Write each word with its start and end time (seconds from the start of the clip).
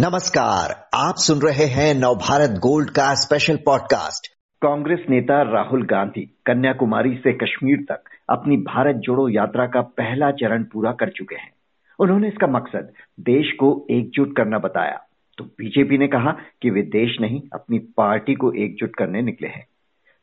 नमस्कार, 0.00 0.88
आप 0.94 1.14
सुन 1.16 1.38
रहे 1.38 1.64
हैं 1.64 1.94
नवभारत 1.94 2.50
गोल्ड 2.50 2.90
का 2.90 3.14
स्पेशल 3.14 3.56
पॉडकास्ट 3.56 4.26
कांग्रेस 4.62 5.00
नेता 5.10 5.42
राहुल 5.42 5.86
गांधी 5.86 6.38
कन्याकुमारी 6.46 7.14
से 7.14 7.32
कश्मीर 7.32 7.76
तक 7.88 8.00
अपनी 8.30 8.56
भारत 8.56 8.96
जोड़ो 8.96 9.28
यात्रा 9.28 9.66
का 9.66 9.80
पहला 9.80 10.30
चरण 10.30 10.64
पूरा 10.64 10.92
कर 10.92 11.08
चुके 11.08 11.34
हैं। 11.34 11.50
उन्होंने 11.98 12.28
इसका 12.28 12.46
मकसद 12.46 12.92
देश 13.20 13.52
को 13.52 13.86
एकजुट 13.90 14.36
करना 14.36 14.58
बताया। 14.58 15.00
तो 15.38 15.44
बीजेपी 15.44 15.98
ने 15.98 16.08
कहा 16.08 16.36
कि 16.62 16.70
वे 16.70 16.82
देश 16.82 17.20
नहीं, 17.20 17.42
अपनी 17.52 17.78
पार्टी 17.78 18.34
को 18.34 18.52
एकजुट 18.52 18.96
करने 18.96 19.22
निकले 19.22 19.48
हैं। 19.48 19.66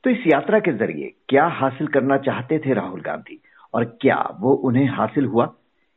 तो 0.03 0.09
इस 0.09 0.19
यात्रा 0.27 0.59
के 0.59 0.71
ज़रिए 0.71 1.13
क्या 1.29 1.45
हासिल 1.45 1.87
करना 1.87 2.17
चाहते 2.17 2.59
थे 2.59 2.73
राहुल 2.73 3.01
गांधी? 3.01 3.41
और 3.73 3.97
क्या 4.01 4.37
वो 4.39 4.53
उन्हें 4.53 4.87
हासिल 4.97 5.25
हुआ? 5.25 5.53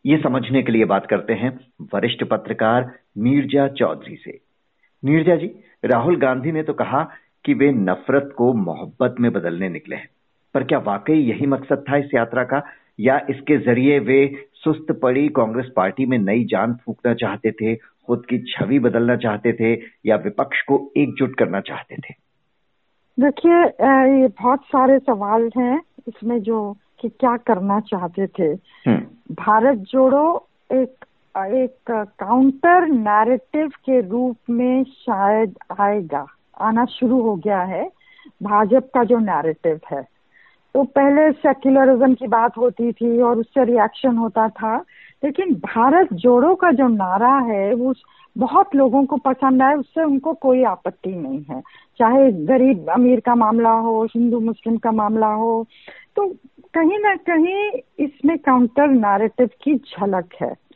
ये 0.06 0.16
समझने 0.16 0.62
के 0.62 0.72
लिए 0.72 0.84
बात 0.84 1.06
करते 1.06 1.32
हैं 1.32 1.60
वरिष्ठ 1.95 2.24
पत्रकार 2.24 2.92
मीरजा 3.18 3.68
चौधरी 3.68 4.16
से। 4.16 4.40
मीरजा 5.04 5.36
जी 5.36 5.50
राहुल 5.84 6.16
गांधी 6.16 6.52
ने 6.52 6.62
तो 6.62 6.72
कहा 6.72 7.08
कि 7.44 7.54
वे 7.54 7.70
नफरत 7.72 8.34
को 8.36 8.52
मोहब्बत 8.52 9.14
में 9.20 9.32
बदलने 9.32 9.68
निकले 9.68 9.96
हैं। 9.96 10.08
पर 10.54 10.64
क्या 10.64 10.78
वाकई 10.78 11.14
यही 11.14 11.46
मकसद 11.46 11.84
था 11.91 11.96
इस 11.96 12.10
यात्रा 12.14 12.44
का? 12.44 12.62
या 13.00 13.20
इसके 13.30 13.58
ज़रिए 13.58 13.98
वे 13.98 14.48
सुस्त 14.54 14.92
पड़ी 15.02 15.28
कांग्रेस 15.28 15.66
पार्टी 15.77 16.06
में 16.06 16.18
नई 16.18 16.44
जान 16.44 16.74
फूकना 16.74 17.14
चाहते 17.14 17.50
थे 17.50 17.74
खुद 17.77 18.27
की 18.27 18.38
छवि 18.38 18.78
बदलना 18.78 19.16
चाहते 19.16 19.52
थे 19.52 19.80
या 20.06 20.16
विपक्ष 20.16 20.62
को 20.62 20.91
एकजुट 20.96 21.34
करना 21.34 21.60
चाहते 21.60 21.96
थे? 21.96 22.14
देखिए 23.20 23.64
ये 24.22 24.28
बहुत 24.28 24.62
सारे 24.62 24.98
सवाल 24.98 25.50
हैं 25.56 25.80
इसमें 26.08 26.42
जो 26.42 26.77
कि 27.00 27.08
क्या 27.08 27.36
करना 27.36 27.80
चाहते 27.80 28.27
थे। 28.27 28.46
हम्म। 28.91 29.34
भारत 29.34 29.78
जोड़ो 29.78 30.48
एक 30.72 31.05
एक 31.37 31.77
काउंटर 31.91 32.86
नैरेटिव 32.86 33.69
के 33.69 34.00
रूप 34.00 34.36
में 34.50 34.84
शायद 34.84 35.58
आएगा। 35.80 36.27
आना 36.61 36.84
शुरू 36.84 37.20
हो 37.20 37.36
गया 37.36 37.62
है। 37.62 37.91
भाजपा 38.42 38.80
का 38.80 39.05
जो 39.05 39.19
नैरेटिव 39.19 39.80
है। 39.91 40.02
तो 40.75 40.83
पहले 40.84 41.33
सेक्युलरिज्म 41.33 42.14
की 42.14 42.27
बात 42.27 42.56
होती 42.58 42.92
थी 42.92 43.20
और 43.20 43.39
उससे 43.39 43.64
रिएक्शन 43.64 44.17
होता 44.17 44.48
था। 44.48 44.84
लेकिन 45.25 45.55
भारत 45.55 46.12
जोड़ो 46.12 46.55
का 46.55 46.70
जो 46.70 46.89
नारा 46.89 47.39
है, 47.39 47.74
वो 47.74 47.95
बहुत 48.39 48.74
लोगों 48.74 49.05
को 49.05 49.17
पसंद 49.17 49.62
आए 49.62 49.74
उससे 49.74 50.05
उनको 50.05 50.34
कोई 50.34 50.64
आपत्ति 50.64 51.11
नहीं 51.11 51.45
है। 51.50 51.62
चाहे 51.98 52.33
गरीब 52.33 52.91
अमीर 52.91 53.20
का 53.20 53.34
मामला 53.34 53.72
हो, 53.72 54.05
हिंदू, 54.05 54.41
मुस्लिम 54.41 54.77
का 54.77 54.92
मामला 54.92 55.33
हो। 55.33 55.67
तो 56.17 56.28
कहीं 56.74 56.98
ना 56.98 57.14
कहीं 57.14 57.70
इसमें 57.98 58.39
काउंटर 58.39 58.86
नैरेटिव 58.86 59.50
की 59.62 59.74
झलक 59.74 60.27
है। 60.41 60.67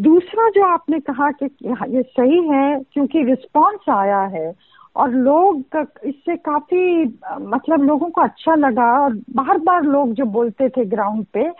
दूसरा 0.00 0.48
जो 0.48 0.64
आपने 0.64 1.00
कहा 1.00 1.30
कि 1.30 1.46
ये 1.88 2.02
सही 2.02 2.48
है 2.48 2.82
क्योंकि 2.92 3.22
रिस्पांस 3.22 3.88
आया 3.90 4.20
है 4.20 4.54
और 4.96 5.10
लोग 5.10 5.56
इससे 6.04 6.36
काफ़ी 6.36 7.18
मतलब 7.40 7.82
लोगों 7.82 8.10
को 8.10 8.20
अच्छा 8.20 8.54
लगा 8.54 9.00
और 9.00 9.14
बार 9.14 9.58
बार 9.58 9.82
लोग 9.82 10.12
जो 10.12 10.24
बोलते 10.24 10.68
थे 10.68 10.84
ग्राउंड 10.84 11.24
पे 11.24 11.50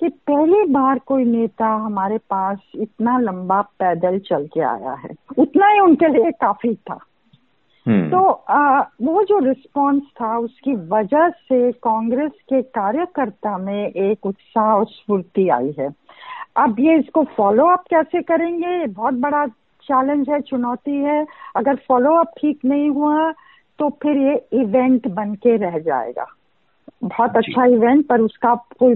कि 0.00 0.08
पहली 0.08 0.64
बार 0.64 0.98
कोई 0.98 1.24
नेता 1.24 1.66
हमारे 1.66 2.18
पास 2.18 2.58
इतना 2.74 3.18
लंबा 3.18 3.60
पैदल 3.60 4.18
चल 4.18 4.46
के 4.46 4.60
आया 4.60 4.92
है। 4.92 5.10
उतना 5.38 5.66
ही 5.66 5.80
उनके 5.80 6.08
लिए 6.08 6.30
काफ़ी 6.30 6.74
था। 6.74 6.98
हम्म। 7.88 8.10
तो 8.10 8.30
आ, 8.30 8.80
वो 8.80 9.22
जो 9.22 9.38
रिस्पांस 9.38 10.02
था 10.02 10.38
उसकी 10.38 10.74
वजह 10.74 11.28
से 11.28 11.72
कांग्रेस 11.72 12.32
के 12.32 12.62
कार्यकर्ता 12.62 13.58
में 13.58 13.86
एक 13.86 14.26
उत्साह 14.26 14.74
और 14.74 14.86
स्फूर्ति 14.86 15.48
आई 15.48 15.74
है। 15.78 15.88
अब 16.56 16.80
ये 16.80 16.98
इसको 16.98 17.22
फॉलो 17.36 17.66
अप 17.66 17.84
कैसे 17.90 18.22
करेंगे? 18.22 18.66
ये 18.68 18.86
बहुत 18.86 19.14
बड़ा 19.20 19.46
चैलेंज 19.86 20.28
है 20.30 20.40
चुनौती 20.40 20.96
है। 20.96 21.24
अगर 21.56 21.76
फॉलो 21.88 22.14
अप 22.16 22.32
ठीक 22.38 22.64
नहीं 22.64 22.88
हुआ 22.90 23.30
तो 23.78 23.88
फिर 24.02 24.16
ये 24.18 24.34
इवेंट 24.60 25.08
बन 25.08 25.34
के 25.34 25.56
रह 25.56 25.78
जाएगा। 25.80 26.26
बहुत 27.04 27.36
अच्छा 27.36 27.64
इवेंट 27.66 28.06
पर 28.06 28.20
उसका 28.20 28.54
कोई 28.78 28.94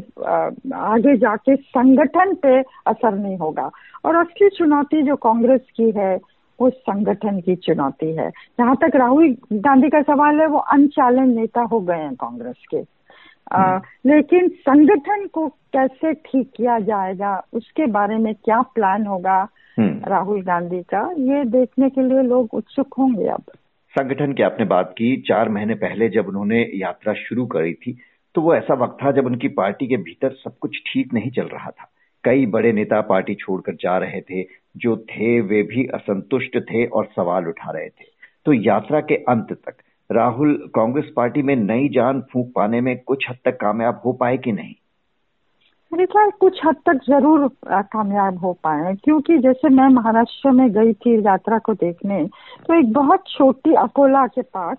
आगे 0.74 1.16
जाके 1.16 1.56
संगठन 1.56 2.34
पे 2.42 2.60
असर 2.86 3.14
नहीं 3.14 3.36
होगा। 3.38 3.70
और 4.04 4.16
असली 4.16 4.48
चुनौती 4.56 5.02
जो 5.02 5.16
कांग्रेस 5.18 5.60
की 5.76 5.90
है 5.96 6.14
वो 6.58 6.68
संगठन 6.70 7.40
की 7.40 7.54
चुनौती 7.58 8.10
है। 8.16 8.28
जहाँ 8.58 8.74
तक 8.82 8.96
राहुल 8.96 9.36
गांधी 9.52 9.88
का 9.90 10.02
सवाल 10.02 10.40
है 10.40 10.46
वो 10.46 10.58
अनचैलेंज 10.58 11.34
नेता 11.36 11.62
हो 11.62 11.80
गए 11.80 11.98
हैं 11.98 12.14
कांग्रेस 12.16 12.66
के। 12.70 12.82
आ, 13.52 13.62
हम्म। 13.62 14.10
लेकिन 14.10 14.48
संगठन 14.60 15.26
को 15.26 15.48
कैसे 15.72 16.12
ठीक 16.22 16.50
किया 16.56 16.78
जाएगा 16.80 17.36
उसके 17.52 17.86
बारे 17.90 18.16
में 18.18 18.34
क्या 18.34 18.60
प्लान 18.74 19.06
होगा 19.06 19.36
हम्म। 19.78 20.10
राहुल 20.10 20.42
गांधी 20.42 20.82
का 20.84 21.02
ये 21.24 21.44
देखने 21.50 21.90
के 21.90 22.02
लिए 22.02 22.22
लोग 22.22 22.54
उत्सुक 22.54 22.94
होंगे 22.98 23.28
अब 23.28 23.52
संगठन 23.94 24.32
की 24.32 24.42
आपने 24.42 24.64
बात 24.66 24.92
की 24.92 25.16
चार 25.28 25.48
महीने 25.48 25.74
पहले 25.74 26.08
जब 26.08 26.28
उन्होंने 26.28 26.62
यात्रा 26.74 27.12
शुरू 27.14 27.46
करी 27.46 27.74
थी 27.74 27.98
तो 28.34 28.42
वो 28.42 28.54
ऐसा 28.54 28.74
वक्त 28.74 28.96
था 29.02 29.10
जब 29.12 29.26
उनकी 29.26 29.48
पार्टी 29.54 29.86
के 29.86 29.96
भीतर 29.96 30.32
सब 30.34 30.56
कुछ 30.58 30.78
ठीक 30.86 31.12
नहीं 31.14 31.30
चल 31.30 31.48
रहा 31.48 31.70
था 31.70 31.90
कई 32.24 32.46
बड़े 32.46 32.72
नेता 32.72 33.00
पार्टी 33.00 33.34
छोड़कर 33.34 33.74
जा 33.74 33.96
रहे 33.98 34.20
थे 34.20 34.42
जो 34.76 34.96
थे 35.06 35.40
वे 35.40 35.62
भी 35.62 35.86
असंतुष्ट 35.94 36.58
थे 36.70 36.84
और 36.86 37.08
सवाल 37.16 37.46
उठा 37.46 37.70
रहे 37.70 37.88
थे 37.88 38.12
तो 38.46 38.52
यात्रा 38.52 39.00
के 39.00 39.14
अंत 39.28 39.52
तक 39.66 39.76
राहुल, 40.14 40.54
कांग्रेस 40.74 41.10
पार्टी 41.16 41.42
में 41.42 41.54
नई 41.56 41.88
जान 41.88 42.20
फूंक 42.32 42.52
पाने 42.56 42.80
में 42.80 42.96
कुछ 42.98 43.24
हद 43.30 43.36
तक 43.44 43.56
कामयाब 43.60 44.00
हो 44.04 44.12
पाए 44.12 44.36
कि 44.38 44.52
नहीं? 44.52 44.74
मेरे 45.92 46.06
कुछ 46.40 46.60
हद 46.66 46.76
तक 46.86 47.00
ज़रूर 47.08 47.48
कामयाब 47.68 48.38
हो 48.38 48.52
पाए 48.64 48.94
क्योंकि 48.94 49.38
जैसे 49.38 49.68
मैं 49.68 49.88
महाराष्ट्र 49.88 50.50
में 50.50 50.68
गई 50.72 50.92
थी 50.92 51.16
यात्रा 51.26 51.58
को 51.58 51.74
देखने 51.74 52.24
तो 52.66 52.74
एक 52.74 52.92
बहुत 52.92 53.24
छोटी 53.28 53.74
अकोला 53.74 54.26
के 54.26 54.42
पास 54.42 54.76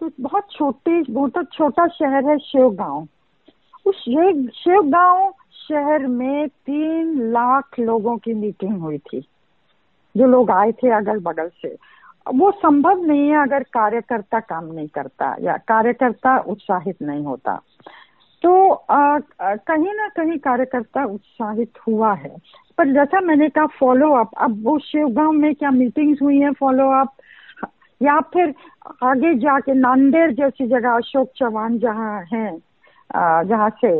तो 0.00 0.10
बहुत 0.20 0.50
छोटी, 0.52 1.02
बहुत 1.12 1.48
छोटा 1.52 1.86
शहर 1.88 2.28
है 2.30 2.38
शिव 2.38 2.70
गाँव 2.70 3.06
उस 3.86 4.04
शिव 4.58 4.82
गाँव 4.84 5.32
शहर 5.68 6.06
में 6.06 6.48
तीन 6.48 7.32
लाख 7.32 7.78
लोगों 7.80 8.16
की 8.18 8.34
मीटिंग 8.34 8.78
हुई 8.80 8.98
थी, 8.98 9.20
जो 10.14 10.26
लोग 10.26 10.50
आए 10.50 10.72
थे 10.72 10.90
अगल 10.90 11.20
बगल 11.20 11.48
से। 11.62 11.76
वो 12.26 12.50
संभव 12.50 13.02
नहीं 13.02 13.28
है 13.28 13.42
अगर 13.42 13.62
कार्यकर्ता 13.62 14.40
काम 14.40 14.64
नहीं 14.64 14.88
करता 14.88 15.34
या 15.40 15.56
कार्यकर्ता 15.68 16.36
उत्साहित 16.38 17.02
नहीं 17.02 17.24
होता। 17.24 17.60
तो 18.42 18.70
आ, 18.72 19.18
कहीं 19.40 19.94
ना 19.94 20.08
कहीं 20.08 20.38
कार्यकर्ता 20.38 21.04
उत्साहित 21.04 21.72
हुआ 21.88 22.12
है। 22.14 22.36
पर 22.78 22.92
जैसा 22.92 23.20
मैंने 23.20 23.48
कहा 23.48 23.66
फॉलो 23.66 24.10
अप 24.12 24.30
अब 24.38 24.64
वो 24.64 24.78
शिवगांव 24.78 25.32
में 25.32 25.54
क्या 25.54 25.70
मीटिंग्स 25.70 26.22
हुई 26.22 26.38
हैं 26.38 26.52
फॉलो 26.52 26.88
अप 27.00 27.12
या 28.02 28.20
फिर 28.20 28.54
आगे 29.02 29.34
जाके 29.34 29.74
नांदेड़ 29.74 30.30
जैसी 30.32 30.66
जगह 30.66 30.90
अशोक 30.90 31.32
चौहान 31.36 31.78
जहाँ 31.78 32.22
है 32.32 32.58
जहाँ 33.48 33.70
से 33.70 33.92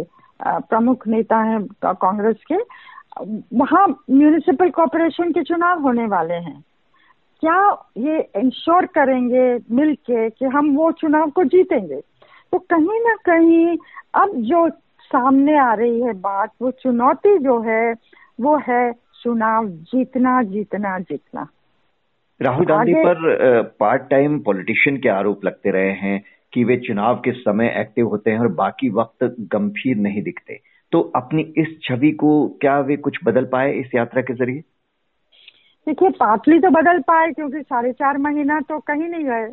प्रमुख 0.42 1.06
नेता 1.08 1.38
हैं 1.38 1.64
कांग्रेस 1.84 2.36
के 2.52 2.56
वहाँ 3.56 3.86
म्यूनिसिपल 4.10 4.70
कॉरपोरेशन 4.70 5.32
के 5.32 5.42
चुनाव 5.42 5.80
होने 5.80 6.06
वाले 6.06 6.34
हैं। 6.34 6.62
क्या 7.44 7.86
ये 7.96 8.18
इंश्योर 8.36 8.86
करेंगे 8.86 9.74
मिलके 9.74 10.30
कि 10.30 10.44
हम 10.44 10.76
वो 10.76 10.92
चुनाव 10.92 11.30
को 11.30 11.44
जीतेंगे? 11.44 12.00
तो 12.52 12.58
कहीं 12.58 13.00
ना 13.00 13.14
कहीं 13.14 13.76
अब 14.14 14.32
जो 14.36 14.68
सामने 15.00 15.58
आ 15.58 15.74
रही 15.74 16.00
है 16.00 16.12
बात 16.12 16.50
वो 16.62 16.70
चुनौती 16.70 17.38
जो 17.38 17.60
है 17.60 17.94
वो 18.40 18.56
है 18.56 18.92
चुनाव 18.92 19.68
जीतना 19.68 20.42
जीतना 20.42 20.98
जीतना। 20.98 21.46
राहुल 22.42 22.66
गांधी 22.66 22.94
पर 22.94 23.62
पार्ट 23.80 24.02
टाइम 24.02 24.38
पॉलिटिशियन 24.38 24.96
के 24.96 25.08
आरोप 25.08 25.44
लगते 25.44 25.70
रहे 25.70 25.92
हैं 25.92 26.22
कि 26.52 26.64
वे 26.64 26.76
चुनाव 26.76 27.16
के 27.16 27.32
समय 27.32 27.74
एक्टिव 27.76 28.08
होते 28.08 28.30
हैं 28.30 28.38
और 28.38 28.48
बाकी 28.48 28.88
वक्त 28.88 29.36
गंभीर 29.40 29.96
नहीं 29.96 30.22
दिखते। 30.22 30.60
तो 30.92 31.00
अपनी 31.16 31.42
इस 31.56 31.80
छवि 31.82 32.10
को 32.10 32.48
क्या 32.60 32.80
वे 32.80 32.96
कुछ 32.96 33.18
बदल 33.24 33.44
पाए 33.44 33.72
इस 33.72 33.94
यात्रा 33.94 34.22
के 34.22 34.34
ज़रिए? 34.34 34.62
देखिए 35.86 36.10
पार्टली 36.10 36.58
तो 36.60 36.70
बदल 36.70 37.00
पाए 37.00 37.30
क्योंकि 37.32 37.60
साढ़े 37.62 37.92
चार 37.92 38.18
महीना 38.18 38.60
तो 38.60 38.78
कहीं 38.80 39.08
नहीं 39.08 39.24
गए 39.24 39.52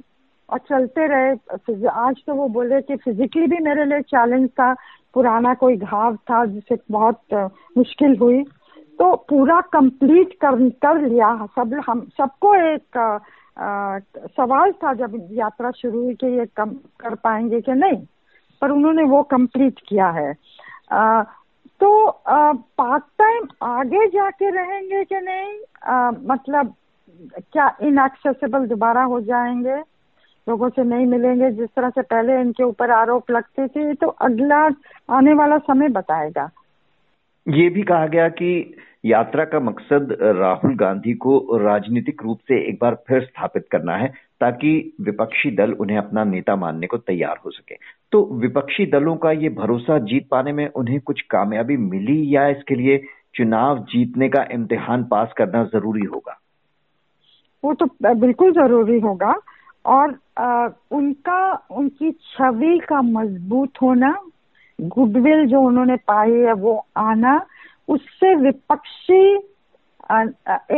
और 0.50 0.60
चलते 0.60 1.08
रहे। 1.08 1.88
आज 1.90 2.22
तो 2.28 2.36
वो 2.36 2.48
बोले 2.50 2.82
कि 2.82 2.96
फिजिकली 2.96 3.48
भी 3.48 3.58
मेरे 3.64 3.86
लिए 3.86 4.02
चैलेंज 4.02 4.50
था 4.50 4.74
पुराना 5.14 5.54
कोई 5.54 5.78
घाव 5.78 6.16
था 6.30 6.44
जिसे 6.46 6.78
बहुत 6.92 7.34
मुश्किल 7.78 8.18
हुई। 8.18 8.44
तो 9.00 9.16
पूरा 9.30 9.60
कंप्लीट 9.74 10.34
कर 10.42 10.70
कर 10.84 11.02
लिया 11.02 11.36
सब 11.56 11.74
हम 11.88 12.02
सबको 12.18 12.54
एक 12.56 12.98
आ, 13.58 14.00
सवाल 14.38 14.72
था 14.74 14.94
जब 14.94 15.18
यात्रा 15.32 15.72
शुरू 15.72 16.04
हुई 16.04 16.14
कि 16.16 16.28
ये 16.28 16.46
कम 16.58 16.70
कर 17.00 17.16
पाएँगे 17.16 17.62
कि 17.62 17.74
नहीं 17.74 17.98
पर 18.62 18.72
उन्होंने 18.72 19.04
वो 19.04 19.22
कंप्लीट 19.24 19.80
किया 19.88 20.10
है। 20.10 20.34
आ, 20.92 21.24
तो 21.82 21.90
पार्ट 22.28 23.04
टाइम 23.20 23.48
आगे 23.64 24.08
जाके 24.08 24.50
रहेंगे 24.50 25.04
कि 25.04 25.16
नहीं? 25.16 25.60
आ, 25.86 26.12
मतलब 26.12 26.74
क्या 27.54 27.68
इनएक्सेसिबल 27.82 28.68
दोबारा 28.68 29.04
हो 29.04 29.20
जाएँगे? 29.22 29.76
लोगों 30.48 30.70
से 30.70 30.84
नहीं 30.84 31.06
मिलेंगे? 31.06 31.52
जिस 31.52 31.70
तरह 31.76 31.90
से 31.90 32.02
पहले 32.02 32.40
इनके 32.42 32.64
ऊपर 32.64 32.92
आरोप 32.92 33.32
लगते 33.32 33.68
थे 33.68 33.94
तो 33.94 34.08
अगला 34.08 34.64
आने 35.18 35.34
वाला 35.34 35.58
समय 35.58 35.90
बताएगा। 35.90 36.50
ये 37.48 37.70
भी 37.70 37.84
कहा 37.84 38.08
गया 38.08 38.28
कि 38.30 38.78
यात्रा 39.06 39.46
का 39.46 39.60
मकसद 39.60 40.18
राहुल 40.22 40.76
गांधी 40.76 41.14
को 41.14 41.58
राजनीतिक 41.58 42.24
रूप 42.24 42.40
से 42.40 42.60
एक 42.70 42.78
बार 42.82 42.96
फिर 43.08 43.22
स्थापित 43.22 43.68
करना 43.72 43.96
है। 43.96 44.14
ताकि 44.42 44.94
विपक्षी 45.02 45.52
दल 45.56 45.72
उन्हें 45.74 45.98
अपना 45.98 46.24
नेता 46.24 46.56
मानने 46.56 46.88
को 46.88 46.98
तैयार 46.98 47.40
हो 47.46 47.52
सके। 47.52 47.76
तो 48.12 48.30
विपक्षी 48.34 48.86
दलों 48.86 49.16
का 49.18 49.32
ये 49.32 49.50
भरोसा 49.50 49.98
जीत 49.98 50.28
पाने 50.32 50.52
में 50.52 50.68
उन्हें 50.68 51.00
कुछ 51.00 51.22
कामयाबी 51.22 51.78
मिली 51.78 52.36
या 52.36 52.48
इसके 52.48 52.76
लिए 52.76 53.04
चुनाव 53.36 53.80
जीतने 53.80 54.30
का 54.30 54.46
इम्तिहान 54.52 55.04
पास 55.04 55.34
करना 55.38 55.64
ज़रूरी 55.64 56.06
होगा? 56.06 56.40
वो 57.64 57.74
तो 57.74 57.86
बिल्कुल 58.16 58.52
ज़रूरी 58.52 59.00
होगा। 59.00 59.34
और 59.86 60.20
आ, 60.38 60.70
उनका 60.92 61.68
उनकी 61.72 62.12
छवि 62.12 62.80
का 62.90 63.02
मज़बूत 63.02 63.70
होना 63.82 64.22
गुडविल 64.82 65.46
जो 65.46 65.62
उन्होंने 65.62 65.96
पाई 65.96 66.32
है 66.32 66.54
वो 66.54 66.86
आना 66.98 67.46
उससे 67.88 68.36
विपक्षी 68.36 69.36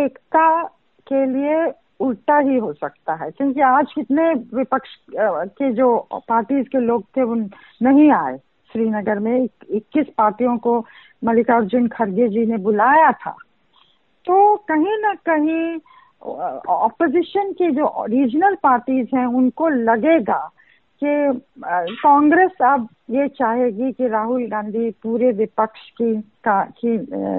एकता 0.03 0.63
के 1.07 1.25
लिए 1.25 1.82
उल्टा 2.03 2.37
ही 2.39 2.57
हो 2.57 2.71
सकता 2.73 3.13
है, 3.13 3.29
क्योंकि 3.31 3.61
आज 3.61 3.93
कितने 3.95 4.33
विपक्ष 4.55 4.95
के 5.15 5.71
जो 5.73 5.95
पार्टीज़ 6.13 6.67
के 6.69 6.79
लोग 6.79 7.03
थे, 7.17 7.23
वो 7.23 7.35
नहीं 7.35 8.11
आए 8.13 8.37
श्रीनगर 8.71 9.19
में। 9.19 9.35
इक्कीस 9.41 10.07
पार्टियों 10.17 10.57
को 10.57 10.79
मल्लिकार्जुन 11.21 11.87
खड़गे 11.87 12.27
जी 12.27 12.45
ने 12.45 12.57
बुलाया 12.59 13.11
था। 13.13 13.35
तो 14.25 14.55
कहीं 14.69 14.97
ना 15.01 15.13
कहीं 15.29 15.79
ऑपोजिशन 16.21 17.51
की 17.53 17.69
जो 17.71 18.05
रीजनल 18.09 18.55
पार्टीज़ 18.63 19.15
हैं, 19.15 19.25
उनको 19.27 19.67
लगेगा 19.69 20.39
कि 21.01 21.41
कांग्रेस 21.59 22.61
अब 22.65 22.87
ये 23.11 23.27
चाहेगी 23.29 23.91
कि 23.91 24.07
राहुल 24.07 24.45
गांधी 24.49 24.89
पूरे 25.03 25.31
विपक्ष 25.31 25.89
की 25.91 26.15
का 26.43 26.61
की 26.79 26.97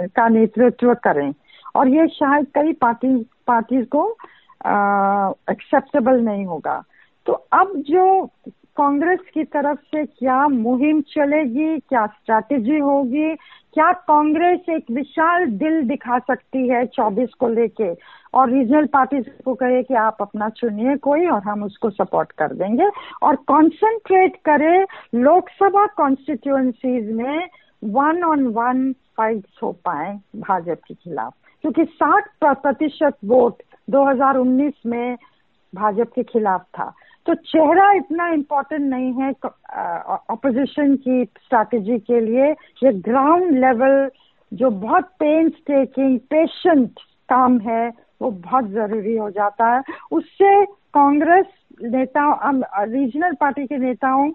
का 0.08 0.28
नेतृत्व 0.28 0.94
करें। 1.04 1.32
और 1.76 1.88
ये 1.88 2.06
शायद 2.08 2.46
कई 2.54 2.72
पार्टी, 2.74 3.16
पार्टीज़ 3.46 3.86
को 3.86 4.02
एक्सेप्टेबल 5.50 6.20
नहीं 6.20 6.46
होगा। 6.46 6.84
तो 7.26 7.32
अब 7.32 7.72
जो 7.76 8.26
कांग्रेस 8.76 9.18
की 9.34 9.44
तरफ़ 9.44 9.78
से 9.78 10.06
क्या 10.06 10.48
मुहिम 10.48 11.00
चलेगी, 11.00 11.78
क्या 11.78 12.06
स्ट्रैटेजी 12.06 12.78
होगी, 12.78 13.34
क्या 13.74 13.92
कांग्रेस 13.92 14.60
एक 14.68 14.84
विशाल 14.90 15.46
दिल 15.46 15.88
दिखा 15.88 16.18
सकती 16.18 16.68
है 16.68 16.86
24 16.86 17.34
को 17.34 17.48
लेके? 17.48 17.94
और 18.34 18.50
रीजनल 18.50 18.86
पार्टीज़ 18.86 19.42
को 19.44 19.54
कहे 19.54 19.82
कि 19.82 19.94
आप 19.94 20.16
अपना 20.20 20.48
चुनिए 20.48 20.96
कोई 20.96 21.26
और 21.26 21.42
हम 21.42 21.62
उसको 21.62 21.90
सपोर्ट 21.90 22.32
कर 22.32 22.52
देंगे। 22.52 22.88
और 23.22 23.36
कंसंट्रेट 23.36 24.36
करे 24.36 24.86
लोकसभा 25.14 25.86
कॉन्स्टिट्यूएंसीज 25.86 27.10
में 27.10 27.48
वन 27.84 28.24
ऑन 28.24 28.46
वन 28.46 28.92
फाइट 28.92 29.44
हो 29.62 29.72
पाए 29.72 30.20
भाजपा 30.36 30.74
के 30.74 30.94
खिलाफ। 30.94 31.34
क्योंकि 31.62 31.84
60 31.84 32.24
प्रतिशत 32.42 33.16
वोट 33.24 33.62
2019 33.88 34.86
में 34.86 35.16
भाजपा 35.72 36.04
के 36.04 36.22
खिलाफ 36.22 36.62
था। 36.78 36.92
तो 37.26 37.34
चेहरा 37.34 37.90
इतना 37.92 38.28
इम्पोर्टेंट 38.28 38.82
नहीं 38.82 39.12
है 39.12 39.30
ऑपोजिशन 40.30 40.94
की 40.96 41.24
स्ट्रैटेजी 41.24 41.98
के 41.98 42.20
लिए। 42.20 42.50
ये 42.84 42.92
ग्राउंड 43.00 43.58
लेवल 43.58 44.10
जो 44.52 44.70
बहुत 44.70 45.04
पेन 45.18 45.48
टेकिंग 45.66 46.18
पेशेंट 46.30 47.00
काम 47.28 47.58
है, 47.58 47.92
वो 48.22 48.30
बहुत 48.30 48.68
ज़रूरी 48.70 49.16
हो 49.16 49.30
जाता 49.30 49.74
है। 49.74 49.82
उससे 50.12 50.64
कांग्रेस 50.66 51.46
नेताओं 51.82 52.60
रीजनल 52.90 53.32
पार्टी 53.34 53.66
के 53.66 53.78
नेताओं 53.78 54.30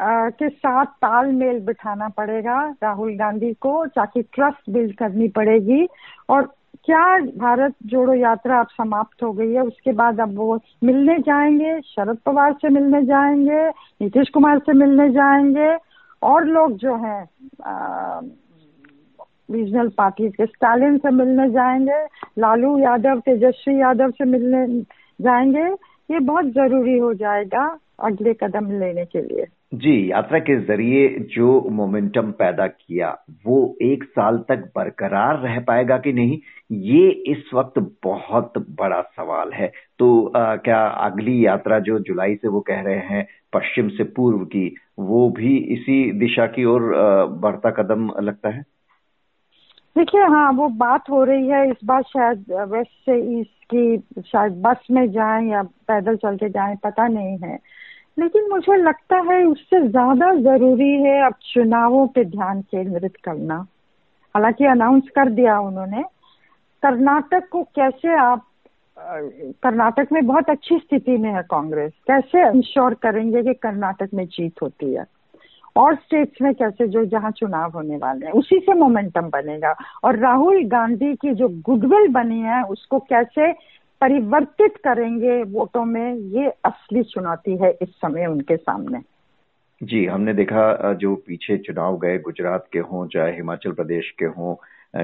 के 0.00 0.48
साथ 0.48 0.86
तालमेल 1.02 1.60
बिठाना 1.60 2.08
पड़ेगा 2.08 2.58
राहुल 2.82 3.16
गांधी 3.16 3.52
को, 3.54 3.86
ताकि 3.86 4.22
ट्रस्ट 4.22 4.70
बिल्ड 4.70 4.96
करनी 4.96 5.28
पड़ेगी। 5.28 5.86
और 6.28 6.48
क्या 6.84 7.18
भारत 7.38 7.74
जोड़ो 7.86 8.14
यात्रा 8.14 8.58
अब 8.60 8.66
समाप्त 8.70 9.22
हो 9.22 9.32
गई 9.32 9.52
है? 9.52 9.62
उसके 9.62 9.92
बाद 9.92 10.20
अब 10.20 10.36
वो 10.36 10.58
मिलने 10.84 11.18
जाएँगे, 11.18 11.80
शरद 11.80 12.18
पवार 12.26 12.52
से 12.52 12.68
मिलने 12.68 13.02
जाएँगे, 13.04 13.68
नीतीश 14.02 14.28
कुमार 14.28 14.58
से 14.58 14.72
मिलने 14.72 15.08
जाएँगे, 15.12 15.76
और 16.22 16.44
लोग 16.44 16.76
जो 16.76 16.96
हैं 16.96 17.22
रीजनल 19.50 19.88
पार्टीज़ 19.88 20.32
के 20.32 20.46
स्टालिन 20.46 20.98
से 20.98 21.10
मिलने 21.10 21.48
जाएँगे, 21.50 22.02
लालू 22.38 22.78
यादव, 22.78 23.20
तेजस्वी 23.20 23.80
यादव 23.80 24.10
से 24.10 24.24
मिलने 24.24 24.66
जाएँगे, 25.20 25.64
ये 26.10 26.18
बहुत 26.18 26.44
ज़रूरी 26.44 26.98
हो 26.98 27.12
जाएगा। 27.14 27.66
अगले 28.02 28.34
कदम 28.34 28.70
लेने 28.70 29.04
के 29.04 29.22
लिए। 29.22 29.46
जी 29.74 30.10
यात्रा 30.10 30.38
के 30.38 30.56
ज़रिए 30.60 31.08
जो 31.34 31.60
मोमेंटम 31.70 32.30
पैदा 32.30 32.66
किया 32.66 33.10
वो 33.46 33.76
एक 33.82 34.04
साल 34.04 34.38
तक 34.38 34.64
बरकरार 34.76 35.38
रह 35.38 35.60
पाएगा 35.60 35.98
कि 35.98 36.12
नहीं? 36.12 36.38
ये 36.72 37.10
इस 37.10 37.50
वक्त 37.54 37.78
बहुत 38.04 38.52
बड़ा 38.58 39.00
सवाल 39.16 39.52
है। 39.52 39.72
तो 39.98 40.26
आ, 40.36 40.56
क्या 40.56 40.86
अगली 40.86 41.46
यात्रा 41.46 41.78
जो 41.78 41.98
जुलाई 41.98 42.34
से 42.34 42.48
वो 42.48 42.60
कह 42.60 42.80
रहे 42.80 42.98
हैं 42.98 43.26
पश्चिम 43.52 43.88
से 43.88 44.04
पूर्व 44.04 44.38
की 44.38 44.74
वो 44.98 45.30
भी 45.30 45.56
इसी 45.56 46.12
दिशा 46.12 46.46
की 46.46 46.64
ओर 46.64 46.94
बढ़ता 47.40 47.70
कदम 47.70 48.10
लगता 48.20 48.48
है? 48.48 48.64
देखिए 49.98 50.20
हाँ 50.20 50.52
वो 50.52 50.68
बात 50.68 51.10
हो 51.10 51.24
रही 51.24 51.48
है। 51.48 51.70
इस 51.70 51.76
बार 51.84 52.02
शायद 52.02 52.44
वेस्ट 52.50 52.90
से 52.90 53.40
ईस्ट 53.40 53.64
की 53.74 53.98
शायद 54.22 54.52
बस 54.52 54.86
में 54.90 55.10
जाएँ 55.10 55.50
या 55.50 55.62
पैदल 55.62 56.16
चल 56.16 56.36
के 56.36 56.48
जाएँ 56.48 56.76
पता 56.76 57.08
नहीं 57.08 57.38
है। 57.38 57.58
लेकिन 58.20 58.48
मुझे 58.50 58.76
लगता 58.76 59.16
है 59.32 59.44
उससे 59.44 59.88
ज़्यादा 59.88 60.34
ज़रूरी 60.34 60.92
है 61.02 61.26
अब 61.26 61.34
चुनावों 61.42 62.06
पे 62.06 62.24
ध्यान 62.24 62.60
केंद्रित 62.60 63.16
करना। 63.24 63.66
हालाँकि 64.34 64.64
अनाउंस 64.64 65.08
कर 65.14 65.30
दिया 65.30 65.58
उन्होंने। 65.60 66.02
कर्नाटक 66.82 67.48
को 67.48 67.62
कैसे 67.62 68.16
आप 68.18 68.46
कर्नाटक 69.62 70.08
में 70.12 70.26
बहुत 70.26 70.50
अच्छी 70.50 70.78
स्थिति 70.78 71.16
में 71.16 71.30
है 71.32 71.42
कांग्रेस। 71.42 71.92
कैसे 72.06 72.48
इंश्योर 72.48 72.94
करेंगे 72.94 73.42
कि 73.42 73.54
कर्नाटक 73.54 74.08
में 74.14 74.26
जीत 74.26 74.62
होती 74.62 74.94
है? 74.94 75.04
और 75.76 75.94
स्टेट्स 75.94 76.42
में 76.42 76.54
कैसे 76.54 76.88
जो 76.88 77.04
जहाँ 77.04 77.30
चुनाव 77.30 77.70
होने 77.70 77.96
वाले 77.96 78.26
हैं, 78.26 78.32
उसी 78.32 78.58
से 78.58 78.74
मोमेंटम 78.74 79.20
बनेगा। 79.20 79.74
और 80.04 80.18
राहुल 80.18 80.64
गांधी 80.64 81.14
की 81.14 81.34
जो 81.34 81.48
गुडविल 81.48 82.08
बनी 82.08 82.40
है, 82.40 82.62
उसको 82.62 82.98
कैसे 82.98 83.52
परिवर्तित 84.00 84.76
करेंगे 84.76 85.42
वोटों 85.42 85.84
में, 85.84 86.14
ये 86.14 86.48
असली 86.64 87.02
चुनौती 87.04 87.56
है 87.56 87.70
इस 87.82 87.88
समय 87.96 88.26
उनके 88.26 88.56
सामने। 88.56 89.00
जी, 89.80 90.04
हमने 90.06 90.34
देखा 90.34 90.92
जो 90.92 91.14
पीछे 91.16 91.56
चुनाव 91.58 91.98
गए, 91.98 92.18
गुजरात 92.18 92.66
के 92.72 92.78
हों, 92.80 93.06
चाहे 93.08 93.34
हिमाचल 93.36 93.72
प्रदेश 93.72 94.10
के 94.18 94.24
हों 94.26 94.54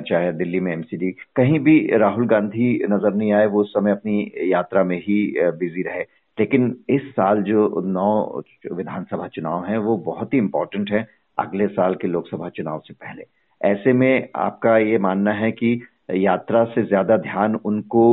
चाहे 0.00 0.32
दिल्ली 0.32 0.60
में 0.60 0.72
एमसीडी 0.72 1.10
कहीं 1.36 1.58
भी 1.60 1.79
राहुल 1.96 2.26
गांधी 2.26 2.72
नज़र 2.91 3.15
नहीं 3.15 3.32
आए, 3.32 3.46
वो 3.46 3.62
समय 3.65 3.91
अपनी 3.91 4.32
यात्रा 4.44 4.82
में 4.84 4.96
ही 4.98 5.34
बिज़ी 5.38 5.82
रहे। 5.82 6.05
लेकिन 6.38 6.76
इस 6.88 7.03
साल 7.10 7.43
जो 7.43 7.82
नौ 7.86 8.43
विधानसभा 8.72 9.29
चुनाव 9.29 9.65
हैं, 9.65 9.79
वो 9.79 9.96
बहुत 9.96 10.34
ही 10.34 10.38
इम्पोर्टेंट 10.38 10.91
है, 10.91 11.06
अगले 11.38 11.67
साल 11.69 11.94
के 11.94 12.08
लोकसभा 12.08 12.48
चुनाव 12.48 12.81
से 12.86 12.94
पहले। 12.94 13.24
ऐसे 13.60 13.93
में 13.93 14.29
आपका 14.36 14.76
ये 14.79 14.98
मानना 14.98 15.32
है 15.32 15.50
कि 15.53 15.81
यात्रा 16.08 16.65
से 16.65 16.82
ज़्यादा 16.82 17.17
ध्यान 17.17 17.55
उनको 17.65 18.05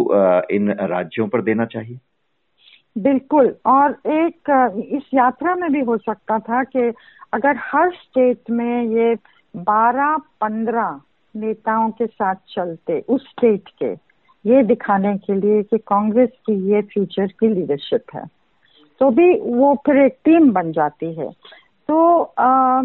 इन 0.52 0.72
राज्यों 0.82 1.28
पर 1.28 1.42
देना 1.42 1.66
चाहिए? 1.66 2.00
बिल्कुल। 2.98 3.56
और 3.66 3.92
एक 4.08 4.50
इस 4.92 5.04
यात्रा 5.14 5.56
में 5.56 5.72
भी 5.72 5.80
हो 5.80 5.98
सकता 5.98 6.40
था 6.40 6.64
कि 6.64 6.92
अगर 7.34 7.58
हर 7.60 7.92
स्टेट 7.92 8.50
में 8.50 8.84
ये 8.84 9.16
12-15 9.56 11.02
नेताओं 11.36 11.90
के 11.92 12.06
साथ 12.06 12.36
चलते 12.50 13.00
उस 13.00 13.28
स्टेट 13.30 13.70
के 13.84 13.92
ये 14.46 14.64
दिखाने 14.64 15.18
के 15.18 15.34
लिए 15.34 15.64
कि 15.64 15.78
कांग्रेस 15.78 16.30
की 16.30 16.54
ये 16.74 16.82
फ्यूचर 16.82 17.28
की 17.28 17.48
लीडरशिप 17.48 18.16
है। 18.16 18.26
तो 19.02 19.10
भी 19.10 19.40
वो 19.40 19.74
फिर 19.86 19.98
एक 19.98 20.18
टीम 20.26 20.52
बन 20.52 20.72
जाती 20.72 21.14
है। 21.14 21.30
तो 21.90 22.22
आ, 22.22 22.82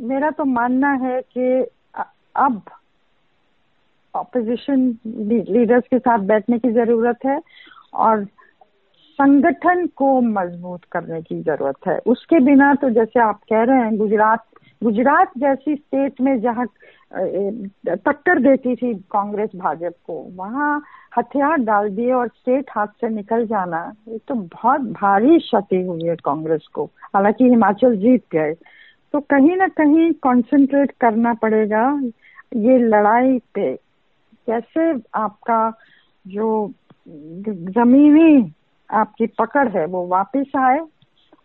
मेरा 0.00 0.30
तो 0.30 0.44
मानना 0.44 0.92
है 0.92 1.20
कि 1.38 1.66
अब 2.36 2.62
ऑपोजिशन 4.14 4.86
लीडर्स 5.06 5.84
के 5.90 5.98
साथ 5.98 6.18
बैठने 6.26 6.58
की 6.58 6.70
ज़रूरत 6.72 7.24
है 7.26 7.40
और 7.94 8.24
संगठन 9.18 9.86
को 9.96 10.20
मज़बूत 10.20 10.84
करने 10.92 11.20
की 11.22 11.40
ज़रूरत 11.42 11.86
है। 11.88 11.98
उसके 12.06 12.40
बिना 12.44 12.74
तो 12.74 12.90
जैसे 12.90 13.20
आप 13.20 13.40
कह 13.50 13.62
रहे 13.62 13.80
हैं, 13.80 13.96
गुजरात 13.98 14.44
गुजरात 14.82 15.30
जैसी 15.38 15.74
स्टेट 15.74 16.20
में 16.20 16.40
जहाँ 16.40 16.66
टक्कर 17.12 18.38
देती 18.42 18.74
थी 18.76 18.92
कांग्रेस, 19.12 19.50
भाजपा 19.56 19.88
को, 20.06 20.14
वहाँ 20.36 20.82
हथियार 21.18 21.56
डाल 21.58 21.88
दिए 21.90 22.12
और 22.12 22.28
स्टेट 22.28 22.70
हाथ 22.70 22.86
से 23.00 23.08
निकल 23.08 23.46
जाना, 23.46 23.92
ये 24.08 24.18
तो 24.28 24.34
बहुत 24.34 24.80
भारी 24.92 25.38
क्षति 25.38 25.82
हुई 25.82 26.04
है 26.04 26.16
कांग्रेस 26.24 26.66
को। 26.74 26.84
हालाँकि 27.14 27.44
हिमाचल 27.44 27.96
जीत 27.96 28.24
गए 28.32 28.52
तो 29.14 29.20
कहीं 29.22 29.56
ना 29.56 29.68
कहीं 29.70 30.10
कंसंट्रेट 30.22 30.92
करना 31.00 31.32
पड़ेगा। 31.34 31.86
ये 32.56 32.78
लड़ाई 32.78 33.38
पे 33.54 33.74
कैसे 34.48 34.92
आपका 35.14 35.58
जो 36.26 36.48
जमीनी 37.08 38.52
आपकी 38.90 39.26
पकड़ 39.38 39.68
है 39.68 39.84
वो 39.86 40.06
वापस 40.06 40.52
आए 40.58 40.80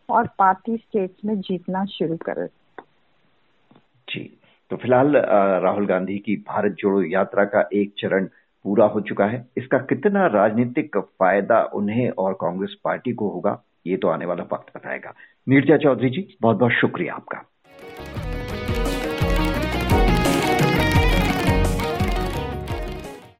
और 0.09 0.27
पार्टी 0.39 0.77
स्टेट्स 0.77 1.25
में 1.25 1.39
जीतना 1.39 1.83
शुरू 1.85 2.17
करे? 2.17 2.47
जी 4.07 4.23
तो 4.71 4.75
फ़िलहाल 4.75 5.15
राहुल 5.63 5.85
गांधी 5.87 6.17
की 6.17 6.35
भारत 6.47 6.75
जोड़ो 6.79 7.01
यात्रा 7.03 7.45
का 7.45 7.67
एक 7.73 7.93
चरण 7.99 8.25
पूरा 8.65 8.85
हो 8.85 9.01
चुका 9.01 9.25
है। 9.25 9.45
इसका 9.57 9.77
कितना 9.89 10.25
राजनीतिक 10.27 10.97
फ़ायदा 10.97 11.61
उन्हें 11.73 12.09
और 12.09 12.33
कांग्रेस 12.33 12.75
पार्टी 12.83 13.13
को 13.13 13.29
होगा, 13.29 13.61
ये 13.87 13.97
तो 13.97 14.07
आने 14.07 14.25
वाला 14.25 14.43
वक्त 14.53 14.75
बताएगा। 14.75 15.13
नीरजा 15.47 15.77
चौधरी 15.77 16.09
जी 16.09 16.27
बहुत 16.41 16.57
बहुत 16.57 16.71
शुक्रिया 16.71 17.13
आपका। 17.13 17.43